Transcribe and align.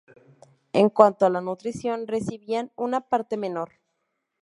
En 0.73 0.89
cuanto 0.89 1.27
a 1.27 1.29
la 1.29 1.41
nutrición, 1.41 2.07
recibían 2.07 2.71
una 2.75 3.01
parte 3.01 3.37
menor. 3.37 3.73